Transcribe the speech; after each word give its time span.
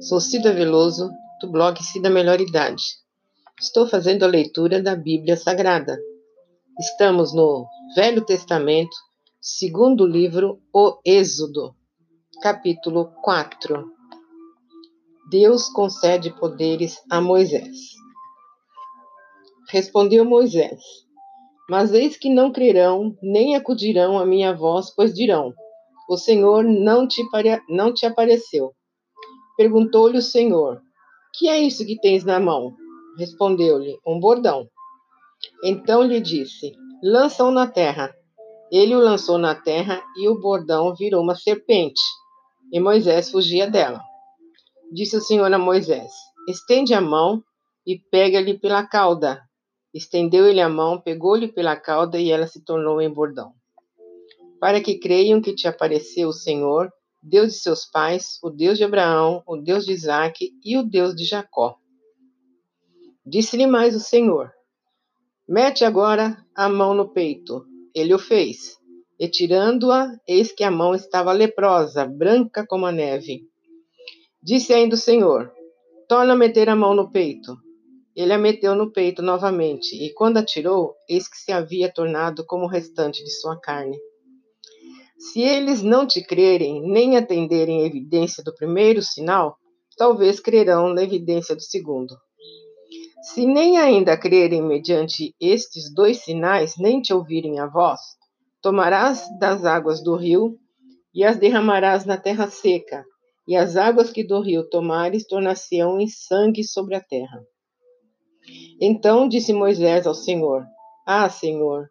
Sou 0.00 0.18
Cida 0.18 0.50
Veloso, 0.50 1.10
do 1.38 1.52
blog 1.52 1.78
Cida 1.84 2.08
Melhor 2.08 2.40
Idade. 2.40 2.82
Estou 3.60 3.86
fazendo 3.86 4.22
a 4.22 4.26
leitura 4.26 4.82
da 4.82 4.96
Bíblia 4.96 5.36
Sagrada. 5.36 5.98
Estamos 6.80 7.34
no 7.34 7.66
Velho 7.94 8.24
Testamento, 8.24 8.96
segundo 9.42 10.06
livro, 10.06 10.58
O 10.72 10.98
Êxodo, 11.04 11.74
capítulo 12.40 13.12
4. 13.20 13.84
Deus 15.28 15.68
concede 15.68 16.34
poderes 16.40 16.98
a 17.10 17.20
Moisés. 17.20 17.76
Respondeu 19.68 20.24
Moisés: 20.24 20.80
Mas 21.68 21.92
eis 21.92 22.16
que 22.16 22.32
não 22.32 22.50
crerão, 22.50 23.14
nem 23.22 23.54
acudirão 23.54 24.18
à 24.18 24.24
minha 24.24 24.56
voz, 24.56 24.88
pois 24.96 25.12
dirão: 25.12 25.52
O 26.08 26.16
Senhor 26.16 26.64
não 26.64 27.06
te, 27.06 27.22
não 27.68 27.92
te 27.92 28.06
apareceu. 28.06 28.72
Perguntou-lhe 29.56 30.18
o 30.18 30.22
Senhor: 30.22 30.80
Que 31.34 31.48
é 31.48 31.58
isso 31.58 31.86
que 31.86 32.00
tens 32.00 32.24
na 32.24 32.40
mão? 32.40 32.74
Respondeu-lhe: 33.16 33.98
Um 34.06 34.18
bordão. 34.18 34.68
Então 35.62 36.02
lhe 36.02 36.20
disse: 36.20 36.72
Lança-o 37.02 37.50
na 37.50 37.66
terra. 37.66 38.14
Ele 38.72 38.94
o 38.96 38.98
lançou 38.98 39.38
na 39.38 39.54
terra 39.54 40.02
e 40.16 40.28
o 40.28 40.40
bordão 40.40 40.94
virou 40.94 41.22
uma 41.22 41.34
serpente. 41.34 42.00
E 42.72 42.80
Moisés 42.80 43.30
fugia 43.30 43.70
dela. 43.70 44.00
Disse 44.92 45.16
o 45.16 45.20
Senhor 45.20 45.52
a 45.52 45.58
Moisés: 45.58 46.10
Estende 46.48 46.94
a 46.94 47.00
mão 47.00 47.42
e 47.86 47.98
pega-lhe 48.10 48.58
pela 48.58 48.86
cauda. 48.86 49.42
Estendeu 49.92 50.48
ele 50.48 50.60
a 50.60 50.68
mão, 50.68 51.00
pegou-lhe 51.00 51.46
pela 51.46 51.76
cauda 51.76 52.18
e 52.18 52.30
ela 52.30 52.48
se 52.48 52.64
tornou 52.64 53.00
em 53.00 53.12
bordão. 53.12 53.52
Para 54.58 54.80
que 54.80 54.98
creiam 54.98 55.40
que 55.40 55.54
te 55.54 55.68
apareceu 55.68 56.28
o 56.28 56.32
Senhor 56.32 56.90
Deus 57.26 57.54
de 57.54 57.58
seus 57.60 57.86
pais, 57.86 58.38
o 58.42 58.50
Deus 58.50 58.76
de 58.76 58.84
Abraão, 58.84 59.42
o 59.46 59.56
Deus 59.56 59.86
de 59.86 59.92
Isaque 59.92 60.52
e 60.62 60.76
o 60.76 60.82
Deus 60.82 61.14
de 61.14 61.24
Jacó. 61.24 61.78
Disse-lhe 63.24 63.66
mais 63.66 63.96
o 63.96 64.00
Senhor: 64.00 64.52
Mete 65.48 65.86
agora 65.86 66.36
a 66.54 66.68
mão 66.68 66.92
no 66.92 67.14
peito. 67.14 67.64
Ele 67.94 68.12
o 68.12 68.18
fez. 68.18 68.76
E 69.18 69.26
tirando-a, 69.26 70.12
eis 70.28 70.52
que 70.52 70.62
a 70.62 70.70
mão 70.70 70.94
estava 70.94 71.32
leprosa, 71.32 72.04
branca 72.04 72.66
como 72.66 72.84
a 72.84 72.92
neve. 72.92 73.48
Disse 74.42 74.74
ainda 74.74 74.94
o 74.94 74.98
Senhor: 74.98 75.50
Torna 76.06 76.34
a 76.34 76.36
meter 76.36 76.68
a 76.68 76.76
mão 76.76 76.94
no 76.94 77.10
peito. 77.10 77.56
Ele 78.14 78.34
a 78.34 78.38
meteu 78.38 78.74
no 78.74 78.92
peito 78.92 79.22
novamente, 79.22 79.96
e 79.96 80.12
quando 80.12 80.36
a 80.36 80.44
tirou, 80.44 80.94
eis 81.08 81.26
que 81.26 81.38
se 81.38 81.50
havia 81.50 81.90
tornado 81.90 82.44
como 82.44 82.64
o 82.64 82.68
restante 82.68 83.24
de 83.24 83.30
sua 83.30 83.58
carne. 83.58 83.98
Se 85.32 85.40
eles 85.40 85.82
não 85.82 86.06
te 86.06 86.22
crerem, 86.22 86.82
nem 86.82 87.16
atenderem 87.16 87.82
a 87.82 87.86
evidência 87.86 88.44
do 88.44 88.54
primeiro 88.54 89.00
sinal, 89.00 89.56
talvez 89.96 90.38
crerão 90.38 90.92
na 90.92 91.02
evidência 91.02 91.54
do 91.54 91.62
segundo. 91.62 92.14
Se 93.22 93.46
nem 93.46 93.78
ainda 93.78 94.18
crerem 94.18 94.62
mediante 94.62 95.34
estes 95.40 95.92
dois 95.94 96.18
sinais, 96.18 96.74
nem 96.78 97.00
te 97.00 97.14
ouvirem 97.14 97.58
a 97.58 97.66
voz, 97.66 98.00
tomarás 98.60 99.26
das 99.38 99.64
águas 99.64 100.02
do 100.02 100.14
rio 100.14 100.58
e 101.14 101.24
as 101.24 101.38
derramarás 101.38 102.04
na 102.04 102.18
terra 102.18 102.48
seca, 102.48 103.02
e 103.48 103.56
as 103.56 103.76
águas 103.76 104.10
que 104.10 104.26
do 104.26 104.40
rio 104.42 104.68
tomares 104.68 105.26
tornar-se-ão 105.26 105.98
em 105.98 106.06
sangue 106.06 106.62
sobre 106.62 106.96
a 106.96 107.00
terra. 107.00 107.40
Então 108.78 109.26
disse 109.26 109.54
Moisés 109.54 110.06
ao 110.06 110.14
Senhor: 110.14 110.64
Ah, 111.06 111.30
Senhor, 111.30 111.88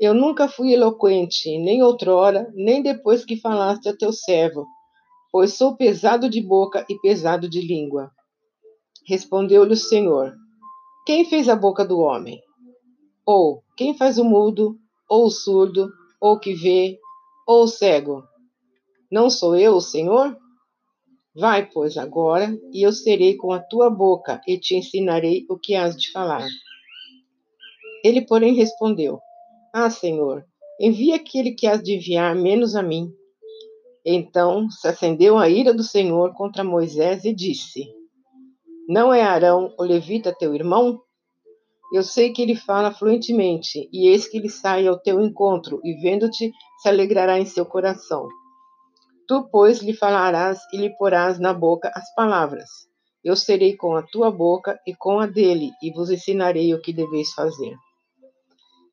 eu 0.00 0.14
nunca 0.14 0.48
fui 0.48 0.72
eloquente, 0.72 1.58
nem 1.58 1.82
outrora, 1.82 2.52
nem 2.54 2.82
depois 2.82 3.24
que 3.24 3.36
falaste 3.36 3.88
a 3.88 3.96
teu 3.96 4.12
servo, 4.12 4.64
pois 5.32 5.54
sou 5.54 5.76
pesado 5.76 6.30
de 6.30 6.40
boca 6.40 6.86
e 6.88 6.98
pesado 7.00 7.48
de 7.48 7.60
língua. 7.60 8.10
Respondeu-lhe 9.06 9.72
o 9.72 9.76
Senhor: 9.76 10.34
Quem 11.04 11.24
fez 11.24 11.48
a 11.48 11.56
boca 11.56 11.84
do 11.84 11.98
homem? 11.98 12.40
Ou 13.26 13.62
quem 13.76 13.96
faz 13.96 14.18
o 14.18 14.24
mudo, 14.24 14.78
ou 15.08 15.26
o 15.26 15.30
surdo, 15.30 15.90
ou 16.20 16.34
o 16.34 16.40
que 16.40 16.54
vê, 16.54 16.98
ou 17.46 17.64
o 17.64 17.68
cego? 17.68 18.22
Não 19.10 19.28
sou 19.28 19.56
eu 19.56 19.74
o 19.74 19.80
Senhor? 19.80 20.36
Vai, 21.34 21.66
pois, 21.66 21.96
agora, 21.96 22.56
e 22.72 22.86
eu 22.86 22.92
serei 22.92 23.36
com 23.36 23.52
a 23.52 23.60
tua 23.60 23.90
boca, 23.90 24.40
e 24.46 24.58
te 24.58 24.76
ensinarei 24.76 25.44
o 25.48 25.58
que 25.58 25.74
has 25.74 25.96
de 25.96 26.10
falar. 26.12 26.46
Ele, 28.04 28.22
porém, 28.22 28.54
respondeu: 28.54 29.20
ah, 29.72 29.90
Senhor, 29.90 30.44
envia 30.80 31.16
aquele 31.16 31.52
que 31.52 31.66
has 31.66 31.82
de 31.82 31.96
enviar 31.96 32.34
menos 32.34 32.74
a 32.74 32.82
mim. 32.82 33.12
Então 34.04 34.70
se 34.70 34.88
acendeu 34.88 35.36
a 35.36 35.48
ira 35.48 35.74
do 35.74 35.82
Senhor 35.82 36.32
contra 36.34 36.64
Moisés 36.64 37.24
e 37.24 37.34
disse: 37.34 37.84
Não 38.88 39.12
é 39.12 39.22
Arão, 39.22 39.74
o 39.78 39.82
levita, 39.82 40.34
teu 40.34 40.54
irmão? 40.54 41.00
Eu 41.92 42.02
sei 42.02 42.32
que 42.32 42.42
ele 42.42 42.54
fala 42.54 42.92
fluentemente, 42.92 43.88
e 43.92 44.08
eis 44.08 44.28
que 44.28 44.36
ele 44.36 44.50
sai 44.50 44.86
ao 44.86 44.98
teu 44.98 45.20
encontro, 45.20 45.80
e 45.82 45.94
vendo-te, 45.94 46.52
se 46.82 46.88
alegrará 46.88 47.38
em 47.38 47.46
seu 47.46 47.64
coração. 47.64 48.28
Tu, 49.26 49.48
pois, 49.50 49.80
lhe 49.80 49.94
falarás 49.94 50.60
e 50.72 50.76
lhe 50.76 50.90
porás 50.96 51.38
na 51.38 51.52
boca 51.52 51.90
as 51.94 52.14
palavras. 52.14 52.68
Eu 53.24 53.36
serei 53.36 53.76
com 53.76 53.94
a 53.96 54.02
tua 54.02 54.30
boca 54.30 54.78
e 54.86 54.94
com 54.94 55.18
a 55.18 55.26
dele, 55.26 55.70
e 55.82 55.90
vos 55.90 56.10
ensinarei 56.10 56.72
o 56.74 56.80
que 56.80 56.92
deveis 56.92 57.32
fazer. 57.32 57.74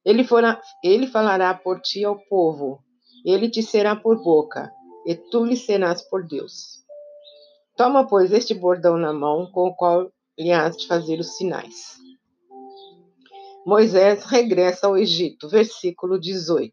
Ele, 0.05 0.23
fora, 0.23 0.61
ele 0.83 1.07
falará 1.07 1.51
por 1.55 1.81
ti 1.81 2.05
ao 2.05 2.19
povo, 2.29 2.79
ele 3.25 3.49
te 3.49 3.63
será 3.63 3.95
por 3.95 4.21
boca, 4.21 4.71
e 5.03 5.16
tu 5.16 5.43
lhe 5.43 5.57
serás 5.57 6.07
por 6.07 6.27
Deus. 6.27 6.83
Toma, 7.75 8.07
pois, 8.07 8.31
este 8.31 8.53
bordão 8.53 8.97
na 8.97 9.11
mão, 9.11 9.49
com 9.51 9.67
o 9.67 9.75
qual 9.75 10.11
lhe 10.38 10.51
has 10.51 10.77
de 10.77 10.85
fazer 10.85 11.19
os 11.19 11.35
sinais. 11.35 11.97
Moisés 13.65 14.23
regressa 14.25 14.85
ao 14.85 14.95
Egito, 14.95 15.49
versículo 15.49 16.19
18. 16.19 16.71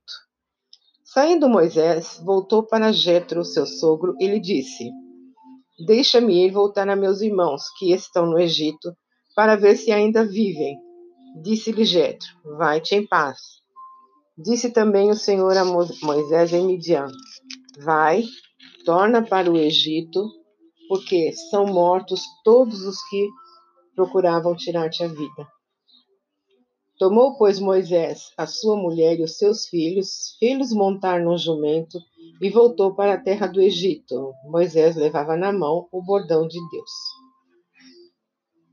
Saindo 1.02 1.48
Moisés, 1.48 2.20
voltou 2.22 2.62
para 2.64 2.92
Jetro, 2.92 3.44
seu 3.46 3.64
sogro, 3.64 4.14
e 4.20 4.26
lhe 4.26 4.38
disse: 4.38 4.90
Deixa-me 5.86 6.44
ir 6.44 6.50
voltar 6.50 6.86
a 6.90 6.94
meus 6.94 7.22
irmãos, 7.22 7.62
que 7.78 7.92
estão 7.92 8.26
no 8.26 8.38
Egito, 8.38 8.94
para 9.34 9.56
ver 9.56 9.76
se 9.76 9.90
ainda 9.90 10.22
vivem 10.22 10.76
Disse-lhe 11.40 11.84
Jetro: 11.84 12.28
Vai-te 12.58 12.94
em 12.94 13.06
paz. 13.06 13.38
Disse 14.36 14.70
também 14.70 15.10
o 15.10 15.14
Senhor 15.14 15.56
a 15.56 15.64
Moisés 15.64 16.52
em 16.52 16.66
Midian: 16.66 17.08
Vai, 17.78 18.24
torna 18.84 19.24
para 19.26 19.50
o 19.50 19.56
Egito, 19.56 20.28
porque 20.88 21.32
são 21.50 21.66
mortos 21.66 22.22
todos 22.44 22.82
os 22.82 23.02
que 23.08 23.28
procuravam 23.94 24.54
tirar-te 24.54 25.02
a 25.02 25.08
vida. 25.08 25.48
Tomou, 26.98 27.36
pois, 27.36 27.58
Moisés 27.58 28.30
a 28.36 28.46
sua 28.46 28.76
mulher 28.76 29.18
e 29.18 29.24
os 29.24 29.38
seus 29.38 29.66
filhos, 29.66 30.36
fê-los 30.38 30.72
montar 30.72 31.20
num 31.20 31.36
jumento 31.36 31.98
e 32.40 32.50
voltou 32.50 32.94
para 32.94 33.14
a 33.14 33.20
terra 33.20 33.46
do 33.46 33.60
Egito. 33.60 34.32
Moisés 34.44 34.96
levava 34.96 35.36
na 35.36 35.52
mão 35.52 35.88
o 35.90 36.02
bordão 36.02 36.46
de 36.46 36.58
Deus. 36.70 36.90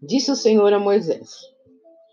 Disse 0.02 0.30
o 0.32 0.36
Senhor 0.36 0.72
a 0.74 0.80
Moisés: 0.80 1.30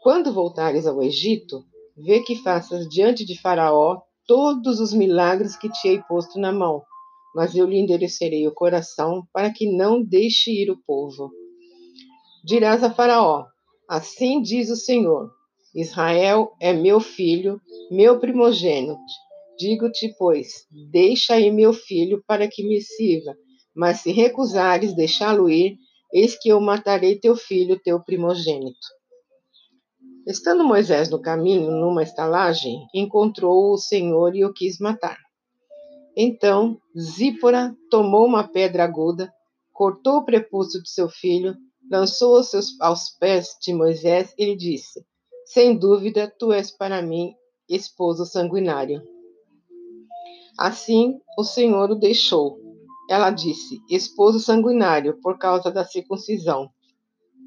quando 0.06 0.32
voltares 0.32 0.86
ao 0.86 1.02
Egito, 1.02 1.64
vê 1.96 2.20
que 2.20 2.36
faças 2.36 2.88
diante 2.88 3.24
de 3.24 3.36
Faraó 3.40 4.02
todos 4.24 4.78
os 4.78 4.92
milagres 4.92 5.56
que 5.56 5.68
te 5.68 5.88
hei 5.88 6.00
posto 6.00 6.38
na 6.38 6.52
mão, 6.52 6.84
mas 7.34 7.56
eu 7.56 7.66
lhe 7.66 7.76
endurecerei 7.76 8.46
o 8.46 8.54
coração 8.54 9.26
para 9.32 9.52
que 9.52 9.68
não 9.68 10.00
deixe 10.00 10.52
ir 10.52 10.70
o 10.70 10.80
povo. 10.86 11.32
Dirás 12.44 12.84
a 12.84 12.94
Faraó: 12.94 13.46
Assim 13.88 14.40
diz 14.40 14.70
o 14.70 14.76
Senhor: 14.76 15.28
Israel 15.74 16.52
é 16.60 16.72
meu 16.72 17.00
filho, 17.00 17.60
meu 17.90 18.20
primogênito. 18.20 19.00
Digo-te, 19.58 20.14
pois, 20.16 20.68
deixa 20.92 21.34
aí 21.34 21.50
meu 21.50 21.72
filho 21.72 22.22
para 22.28 22.46
que 22.46 22.62
me 22.62 22.80
sirva, 22.80 23.34
mas 23.74 24.02
se 24.02 24.12
recusares 24.12 24.94
deixá-lo 24.94 25.50
ir, 25.50 25.76
eis 26.14 26.38
que 26.38 26.50
eu 26.50 26.60
matarei 26.60 27.18
teu 27.18 27.34
filho, 27.34 27.80
teu 27.82 28.00
primogênito. 28.00 28.95
Estando 30.26 30.64
Moisés 30.64 31.08
no 31.08 31.20
caminho, 31.20 31.70
numa 31.70 32.02
estalagem, 32.02 32.88
encontrou 32.92 33.72
o 33.72 33.78
Senhor 33.78 34.34
e 34.34 34.44
o 34.44 34.52
quis 34.52 34.80
matar. 34.80 35.16
Então 36.16 36.80
Zípora 36.98 37.72
tomou 37.88 38.26
uma 38.26 38.42
pedra 38.42 38.82
aguda, 38.82 39.32
cortou 39.72 40.16
o 40.16 40.24
prepúcio 40.24 40.82
de 40.82 40.90
seu 40.90 41.08
filho, 41.08 41.54
lançou 41.88 42.36
aos, 42.38 42.50
seus, 42.50 42.80
aos 42.80 43.10
pés 43.10 43.56
de 43.62 43.72
Moisés 43.72 44.34
e 44.36 44.46
lhe 44.46 44.56
disse: 44.56 45.06
Sem 45.44 45.78
dúvida, 45.78 46.32
tu 46.36 46.52
és 46.52 46.72
para 46.72 47.00
mim 47.00 47.32
esposo 47.68 48.26
sanguinário. 48.26 49.00
Assim 50.58 51.20
o 51.38 51.44
Senhor 51.44 51.88
o 51.92 51.94
deixou. 51.94 52.58
Ela 53.08 53.30
disse: 53.30 53.78
Esposo 53.88 54.40
sanguinário, 54.40 55.20
por 55.20 55.38
causa 55.38 55.70
da 55.70 55.84
circuncisão. 55.84 56.68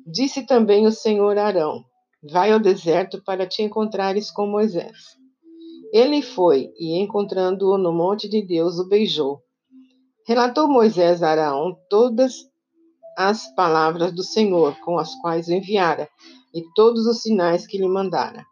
Disse 0.07 0.45
também 0.45 0.87
o 0.87 0.91
Senhor 0.93 1.37
Arão: 1.37 1.83
Vai 2.21 2.51
ao 2.51 2.59
deserto 2.59 3.23
para 3.23 3.47
te 3.47 3.61
encontrares 3.61 4.29
com 4.29 4.45
Moisés. 4.45 4.97
Ele 5.93 6.21
foi 6.21 6.71
e, 6.77 6.99
encontrando-o 6.99 7.77
no 7.77 7.93
monte 7.93 8.27
de 8.27 8.41
Deus, 8.41 8.77
o 8.77 8.87
beijou. 8.87 9.41
Relatou 10.27 10.67
Moisés 10.67 11.23
a 11.23 11.29
Araão 11.31 11.77
todas 11.89 12.47
as 13.17 13.53
palavras 13.55 14.13
do 14.13 14.23
Senhor, 14.23 14.77
com 14.81 14.99
as 14.99 15.15
quais 15.21 15.47
o 15.47 15.53
enviara, 15.53 16.09
e 16.53 16.63
todos 16.75 17.05
os 17.05 17.21
sinais 17.21 17.65
que 17.65 17.77
lhe 17.77 17.87
mandara. 17.87 18.45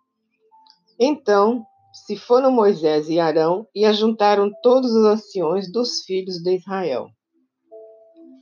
Então 0.99 1.65
se 2.05 2.15
foram 2.15 2.51
Moisés 2.51 3.09
e 3.09 3.19
Arão 3.19 3.67
e 3.73 3.83
ajuntaram 3.83 4.51
todos 4.61 4.91
os 4.91 5.03
anciões 5.03 5.71
dos 5.71 6.03
filhos 6.03 6.37
de 6.41 6.55
Israel. 6.55 7.09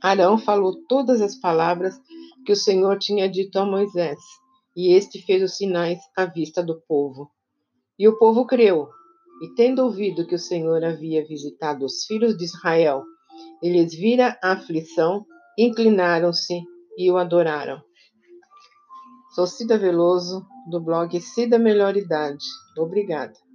Arão 0.02 0.36
falou 0.36 0.74
todas 0.88 1.20
as 1.20 1.34
palavras 1.34 1.94
que 2.44 2.52
o 2.52 2.56
Senhor 2.56 2.98
tinha 2.98 3.28
dito 3.28 3.58
a 3.58 3.64
Moisés, 3.64 4.18
e 4.76 4.92
este 4.94 5.22
fez 5.22 5.42
os 5.42 5.56
sinais 5.56 5.98
à 6.16 6.26
vista 6.26 6.62
do 6.62 6.80
povo. 6.82 7.30
E 7.98 8.06
o 8.06 8.18
povo 8.18 8.46
creu, 8.46 8.88
e 9.42 9.54
tendo 9.54 9.82
ouvido 9.82 10.26
que 10.26 10.34
o 10.34 10.38
Senhor 10.38 10.84
havia 10.84 11.26
visitado 11.26 11.84
os 11.84 12.04
filhos 12.04 12.36
de 12.36 12.44
Israel, 12.44 13.02
eles 13.62 13.94
vira 13.94 14.38
a 14.42 14.52
aflição, 14.52 15.24
inclinaram-se 15.58 16.60
e 16.98 17.10
o 17.10 17.16
adoraram. 17.16 17.80
Sou 19.34 19.46
Cida 19.46 19.78
Veloso, 19.78 20.46
do 20.70 20.80
blog 20.80 21.18
Cida 21.20 21.58
Melhor 21.58 21.96
Idade. 21.96 22.44
Obrigada. 22.78 23.45